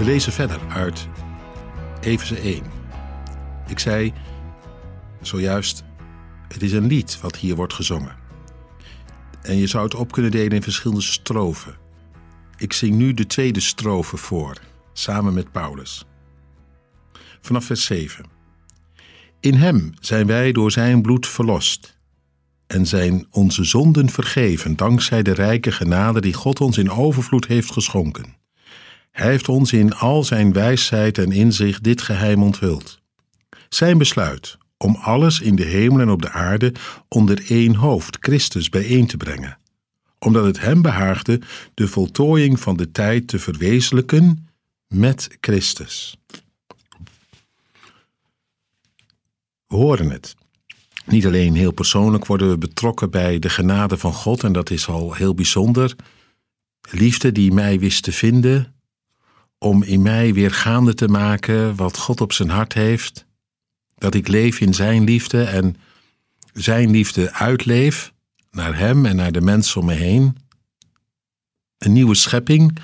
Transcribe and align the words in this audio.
We 0.00 0.06
lezen 0.06 0.32
verder 0.32 0.60
uit 0.68 1.08
Efeze 2.00 2.36
1. 2.36 2.62
Ik 3.68 3.78
zei 3.78 4.12
zojuist, 5.20 5.84
het 6.48 6.62
is 6.62 6.72
een 6.72 6.86
lied 6.86 7.20
wat 7.20 7.36
hier 7.36 7.54
wordt 7.54 7.74
gezongen. 7.74 8.16
En 9.42 9.56
je 9.56 9.66
zou 9.66 9.84
het 9.84 9.94
op 9.94 10.12
kunnen 10.12 10.30
delen 10.30 10.50
in 10.50 10.62
verschillende 10.62 11.02
strofen. 11.02 11.74
Ik 12.56 12.72
zing 12.72 12.94
nu 12.96 13.14
de 13.14 13.26
tweede 13.26 13.60
strofe 13.60 14.16
voor, 14.16 14.56
samen 14.92 15.34
met 15.34 15.52
Paulus. 15.52 16.06
Vanaf 17.40 17.64
vers 17.64 17.84
7. 17.84 18.24
In 19.40 19.54
hem 19.54 19.92
zijn 19.98 20.26
wij 20.26 20.52
door 20.52 20.70
zijn 20.70 21.02
bloed 21.02 21.26
verlost 21.26 21.98
en 22.66 22.86
zijn 22.86 23.26
onze 23.30 23.64
zonden 23.64 24.08
vergeven 24.08 24.76
dankzij 24.76 25.22
de 25.22 25.32
rijke 25.32 25.72
genade 25.72 26.20
die 26.20 26.34
God 26.34 26.60
ons 26.60 26.78
in 26.78 26.90
overvloed 26.90 27.46
heeft 27.46 27.72
geschonken. 27.72 28.39
Hij 29.10 29.30
heeft 29.30 29.48
ons 29.48 29.72
in 29.72 29.94
al 29.94 30.24
zijn 30.24 30.52
wijsheid 30.52 31.18
en 31.18 31.32
inzicht 31.32 31.82
dit 31.82 32.02
geheim 32.02 32.42
onthuld. 32.42 33.00
Zijn 33.68 33.98
besluit 33.98 34.58
om 34.76 34.96
alles 34.96 35.40
in 35.40 35.56
de 35.56 35.64
hemel 35.64 36.00
en 36.00 36.10
op 36.10 36.22
de 36.22 36.30
aarde 36.30 36.72
onder 37.08 37.50
één 37.50 37.74
hoofd, 37.74 38.16
Christus, 38.20 38.68
bijeen 38.68 39.06
te 39.06 39.16
brengen, 39.16 39.58
omdat 40.18 40.44
het 40.44 40.60
hem 40.60 40.82
behaagde 40.82 41.40
de 41.74 41.88
voltooiing 41.88 42.60
van 42.60 42.76
de 42.76 42.90
tijd 42.90 43.28
te 43.28 43.38
verwezenlijken 43.38 44.48
met 44.86 45.36
Christus. 45.40 46.16
We 49.66 49.76
horen 49.76 50.10
het. 50.10 50.34
Niet 51.06 51.26
alleen 51.26 51.54
heel 51.54 51.72
persoonlijk 51.72 52.26
worden 52.26 52.48
we 52.48 52.58
betrokken 52.58 53.10
bij 53.10 53.38
de 53.38 53.48
genade 53.48 53.98
van 53.98 54.12
God, 54.12 54.44
en 54.44 54.52
dat 54.52 54.70
is 54.70 54.88
al 54.88 55.12
heel 55.12 55.34
bijzonder. 55.34 55.96
Liefde 56.90 57.32
die 57.32 57.52
mij 57.52 57.78
wist 57.78 58.02
te 58.02 58.12
vinden, 58.12 58.74
om 59.62 59.82
in 59.82 60.02
mij 60.02 60.34
weer 60.34 60.50
gaande 60.50 60.94
te 60.94 61.08
maken 61.08 61.76
wat 61.76 61.98
God 61.98 62.20
op 62.20 62.32
zijn 62.32 62.50
hart 62.50 62.72
heeft. 62.72 63.26
Dat 63.94 64.14
ik 64.14 64.28
leef 64.28 64.60
in 64.60 64.74
zijn 64.74 65.04
liefde 65.04 65.42
en 65.42 65.76
zijn 66.52 66.90
liefde 66.90 67.32
uitleef 67.32 68.12
naar 68.50 68.76
hem 68.76 69.06
en 69.06 69.16
naar 69.16 69.32
de 69.32 69.40
mensen 69.40 69.80
om 69.80 69.86
me 69.86 69.94
heen. 69.94 70.36
Een 71.78 71.92
nieuwe 71.92 72.14
schepping, 72.14 72.78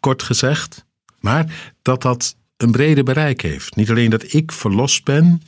kort 0.00 0.22
gezegd, 0.22 0.84
maar 1.20 1.74
dat 1.82 2.02
dat 2.02 2.36
een 2.56 2.70
brede 2.70 3.02
bereik 3.02 3.40
heeft. 3.40 3.76
Niet 3.76 3.90
alleen 3.90 4.10
dat 4.10 4.32
ik 4.32 4.52
verlost 4.52 5.04
ben 5.04 5.42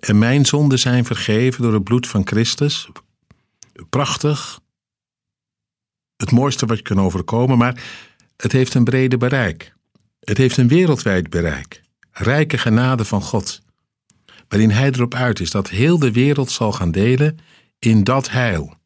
en 0.00 0.18
mijn 0.18 0.46
zonden 0.46 0.78
zijn 0.78 1.04
vergeven 1.04 1.62
door 1.62 1.72
het 1.72 1.84
bloed 1.84 2.06
van 2.06 2.26
Christus. 2.26 2.88
Prachtig. 3.90 4.60
Het 6.16 6.30
mooiste 6.30 6.66
wat 6.66 6.76
je 6.76 6.82
kan 6.82 7.00
overkomen, 7.00 7.58
maar 7.58 7.82
het 8.42 8.52
heeft 8.52 8.74
een 8.74 8.84
brede 8.84 9.16
bereik. 9.16 9.74
Het 10.20 10.38
heeft 10.38 10.56
een 10.56 10.68
wereldwijd 10.68 11.30
bereik. 11.30 11.82
Rijke 12.10 12.58
genade 12.58 13.04
van 13.04 13.22
God. 13.22 13.62
Waarin 14.48 14.70
Hij 14.70 14.90
erop 14.90 15.14
uit 15.14 15.40
is 15.40 15.50
dat 15.50 15.68
heel 15.68 15.98
de 15.98 16.12
wereld 16.12 16.50
zal 16.50 16.72
gaan 16.72 16.90
delen 16.90 17.38
in 17.78 18.04
dat 18.04 18.30
heil. 18.30 18.76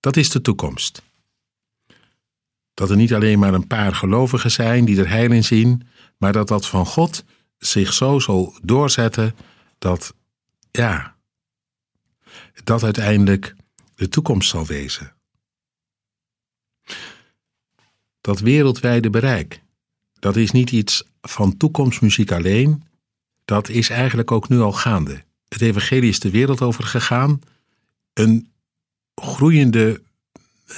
Dat 0.00 0.16
is 0.16 0.30
de 0.30 0.40
toekomst. 0.40 1.02
Dat 2.74 2.90
er 2.90 2.96
niet 2.96 3.14
alleen 3.14 3.38
maar 3.38 3.54
een 3.54 3.66
paar 3.66 3.94
gelovigen 3.94 4.50
zijn 4.50 4.84
die 4.84 4.98
er 4.98 5.08
heil 5.08 5.32
in 5.32 5.44
zien, 5.44 5.88
maar 6.16 6.32
dat 6.32 6.48
dat 6.48 6.66
van 6.66 6.86
God 6.86 7.24
zich 7.58 7.92
zo 7.92 8.18
zal 8.18 8.58
doorzetten 8.62 9.34
dat, 9.78 10.14
ja, 10.70 11.16
dat 12.64 12.82
uiteindelijk 12.82 13.54
de 13.94 14.08
toekomst 14.08 14.50
zal 14.50 14.66
wezen. 14.66 15.13
Dat 18.24 18.40
wereldwijde 18.40 19.10
bereik, 19.10 19.62
dat 20.18 20.36
is 20.36 20.50
niet 20.50 20.70
iets 20.70 21.04
van 21.22 21.56
toekomstmuziek 21.56 22.32
alleen, 22.32 22.82
dat 23.44 23.68
is 23.68 23.88
eigenlijk 23.88 24.30
ook 24.30 24.48
nu 24.48 24.60
al 24.60 24.72
gaande. 24.72 25.24
Het 25.48 25.60
evangelie 25.60 26.08
is 26.08 26.20
de 26.20 26.30
wereld 26.30 26.62
over 26.62 26.84
gegaan, 26.84 27.40
een 28.12 28.48
groeiende 29.14 30.02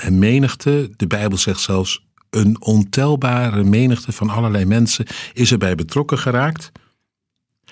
menigte, 0.09 0.91
de 0.97 1.07
Bijbel 1.07 1.39
zegt 1.39 1.61
zelfs 1.61 2.07
een 2.31 2.61
ontelbare 2.61 3.65
menigte 3.65 4.13
van 4.13 4.31
allerlei 4.31 4.65
mensen 4.65 5.07
is 5.33 5.53
erbij 5.53 5.75
betrokken 5.75 6.19
geraakt. 6.19 6.73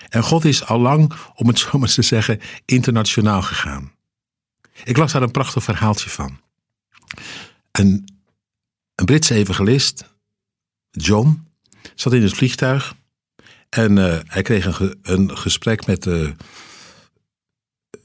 En 0.09 0.23
God 0.23 0.45
is 0.45 0.65
al 0.65 0.79
lang, 0.79 1.13
om 1.35 1.47
het 1.47 1.59
zo 1.69 1.77
maar 1.77 1.89
te 1.89 2.01
zeggen, 2.01 2.39
internationaal 2.65 3.41
gegaan. 3.41 3.91
Ik 4.83 4.97
las 4.97 5.11
daar 5.11 5.21
een 5.21 5.31
prachtig 5.31 5.63
verhaaltje 5.63 6.09
van. 6.09 6.39
Een, 7.71 8.14
een 8.95 9.05
Britse 9.05 9.33
evangelist, 9.33 10.15
John, 10.91 11.47
zat 11.95 12.13
in 12.13 12.21
het 12.21 12.33
vliegtuig 12.33 12.95
en 13.69 13.97
uh, 13.97 14.19
hij 14.25 14.41
kreeg 14.41 14.79
een, 14.79 14.99
een 15.01 15.37
gesprek 15.37 15.85
met 15.85 16.05
uh, 16.05 16.31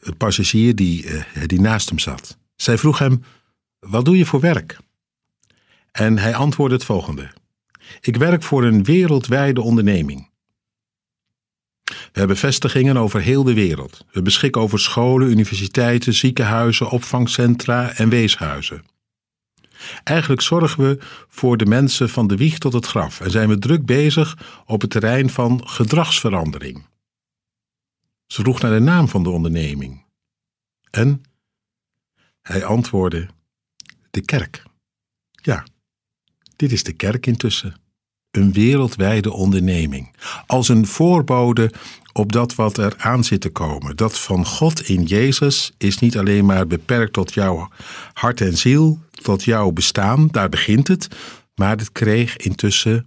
een 0.01 0.17
passagier 0.17 0.75
die, 0.75 1.05
uh, 1.05 1.23
die 1.47 1.61
naast 1.61 1.89
hem 1.89 1.99
zat. 1.99 2.39
Zij 2.57 2.79
vroeg 2.79 2.99
hem: 2.99 3.25
Wat 3.79 4.05
doe 4.05 4.17
je 4.17 4.27
voor 4.27 4.41
werk? 4.41 4.79
En 5.93 6.19
hij 6.19 6.35
antwoordde 6.35 6.77
het 6.77 6.85
volgende: 6.85 7.31
Ik 8.01 8.17
werk 8.17 8.43
voor 8.43 8.65
een 8.65 8.85
wereldwijde 8.85 9.61
onderneming. 9.61 10.29
We 11.85 12.19
hebben 12.19 12.37
vestigingen 12.37 12.97
over 12.97 13.21
heel 13.21 13.43
de 13.43 13.55
wereld. 13.55 14.05
We 14.13 14.23
beschikken 14.23 14.61
over 14.61 14.79
scholen, 14.79 15.31
universiteiten, 15.31 16.15
ziekenhuizen, 16.15 16.91
opvangcentra 16.91 17.93
en 17.93 18.09
weeshuizen. 18.09 18.85
Eigenlijk 20.05 20.43
zorgen 20.43 20.85
we 20.85 20.99
voor 21.29 21.57
de 21.57 21.67
mensen 21.67 22.09
van 22.09 22.27
de 22.27 22.37
wieg 22.37 22.59
tot 22.59 22.73
het 22.73 22.87
graf 22.87 23.21
en 23.21 23.31
zijn 23.31 23.49
we 23.49 23.59
druk 23.59 23.87
bezig 23.87 24.39
op 24.67 24.81
het 24.81 24.91
terrein 24.91 25.31
van 25.31 25.69
gedragsverandering. 25.69 26.87
Ze 28.27 28.41
vroeg 28.43 28.61
naar 28.61 28.73
de 28.73 28.81
naam 28.81 29.09
van 29.09 29.23
de 29.23 29.31
onderneming. 29.31 30.05
En 30.91 31.23
hij 32.43 32.65
antwoordde: 32.65 33.29
De 34.11 34.21
kerk. 34.21 34.63
Ja, 35.31 35.65
dit 36.57 36.73
is 36.73 36.83
de 36.83 36.93
kerk 36.93 37.27
intussen. 37.27 37.75
Een 38.31 38.53
wereldwijde 38.53 39.33
onderneming. 39.33 40.15
Als 40.47 40.69
een 40.69 40.87
voorbode 40.87 41.73
op 42.21 42.33
dat 42.33 42.55
wat 42.55 42.77
er 42.77 42.95
aan 42.99 43.25
zit 43.25 43.41
te 43.41 43.51
komen. 43.51 43.97
Dat 43.97 44.19
van 44.19 44.47
God 44.47 44.81
in 44.81 45.03
Jezus 45.03 45.73
is 45.79 45.99
niet 45.99 46.19
alleen 46.19 46.45
maar 46.45 46.67
beperkt 46.67 47.13
tot 47.13 47.35
jouw 47.35 47.69
hart 48.13 48.41
en 48.41 48.57
ziel, 48.57 48.99
tot 49.11 49.45
jouw 49.45 49.71
bestaan, 49.71 50.29
daar 50.29 50.49
begint 50.49 50.89
het, 50.89 51.09
maar 51.55 51.77
het 51.77 51.93
kreeg 51.93 52.37
intussen 52.37 53.07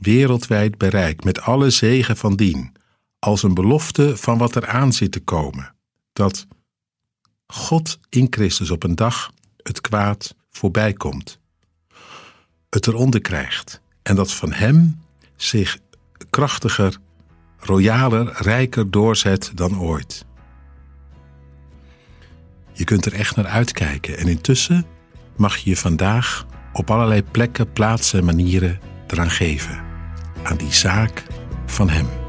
wereldwijd 0.00 0.78
bereik 0.78 1.24
met 1.24 1.40
alle 1.40 1.70
zegen 1.70 2.16
van 2.16 2.36
dien, 2.36 2.72
als 3.18 3.42
een 3.42 3.54
belofte 3.54 4.16
van 4.16 4.38
wat 4.38 4.54
er 4.54 4.66
aan 4.66 4.92
zit 4.92 5.12
te 5.12 5.20
komen. 5.20 5.74
Dat 6.12 6.46
God 7.46 7.98
in 8.08 8.26
Christus 8.30 8.70
op 8.70 8.82
een 8.82 8.94
dag 8.94 9.32
het 9.62 9.80
kwaad 9.80 10.34
voorbij 10.50 10.92
komt, 10.92 11.38
het 12.68 12.86
eronder 12.86 13.20
krijgt 13.20 13.80
en 14.02 14.16
dat 14.16 14.32
van 14.32 14.52
Hem 14.52 15.00
zich 15.36 15.78
krachtiger 16.30 16.98
royaler, 17.66 18.32
rijker 18.36 18.90
doorzet 18.90 19.52
dan 19.54 19.80
ooit. 19.80 20.26
Je 22.72 22.84
kunt 22.84 23.06
er 23.06 23.12
echt 23.12 23.36
naar 23.36 23.46
uitkijken 23.46 24.18
en 24.18 24.28
intussen 24.28 24.86
mag 25.36 25.56
je 25.56 25.70
je 25.70 25.76
vandaag 25.76 26.46
op 26.72 26.90
allerlei 26.90 27.22
plekken, 27.22 27.72
plaatsen 27.72 28.18
en 28.18 28.24
manieren 28.24 28.80
eraan 29.06 29.30
geven. 29.30 29.82
Aan 30.42 30.56
die 30.56 30.72
zaak 30.72 31.22
van 31.66 31.88
Hem. 31.88 32.23